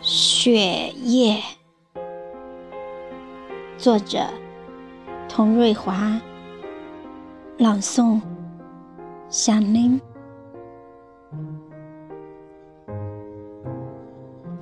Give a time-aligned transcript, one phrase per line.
[0.00, 1.42] 雪夜，
[3.76, 4.26] 作者：
[5.28, 6.18] 童瑞华，
[7.58, 8.22] 朗诵：
[9.28, 10.00] 响铃。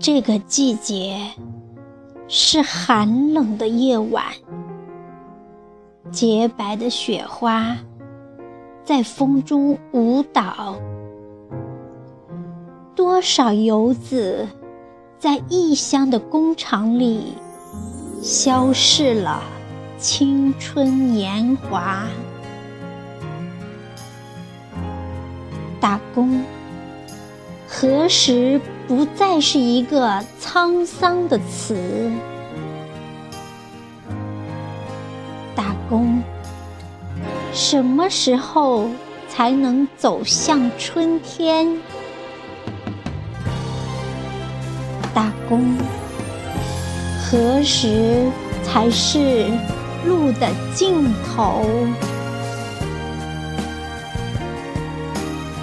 [0.00, 1.32] 这个季节
[2.28, 4.24] 是寒冷的夜晚，
[6.10, 7.76] 洁白的雪花
[8.84, 10.76] 在风中舞蹈，
[12.94, 14.46] 多少游子。
[15.18, 17.34] 在异乡的工厂里，
[18.22, 19.42] 消逝了
[19.98, 22.04] 青春年华。
[25.80, 26.40] 打工
[27.66, 32.10] 何时不再是一个沧桑的词？
[35.54, 36.22] 打工
[37.52, 38.88] 什么时候
[39.28, 41.76] 才能走向春天？
[45.12, 45.76] 打工
[47.20, 48.26] 何时
[48.64, 49.50] 才是
[50.06, 51.04] 路的尽
[51.36, 51.62] 头？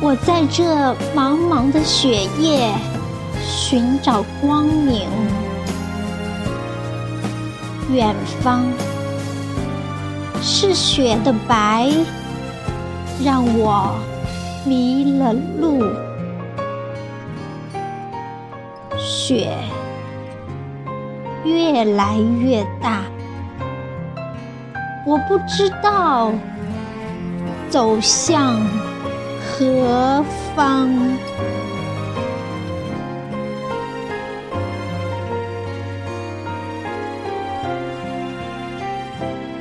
[0.00, 2.72] 我在这茫茫的雪夜
[3.48, 5.08] 寻找光明，
[7.90, 8.66] 远方
[10.42, 11.90] 是雪的白，
[13.24, 13.94] 让我
[14.66, 15.82] 迷了路。
[18.98, 19.56] 雪
[21.42, 23.00] 越来越大，
[25.06, 26.30] 我不知道
[27.70, 28.60] 走向
[29.40, 30.22] 何
[30.54, 31.07] 方。
[39.18, 39.57] Bye.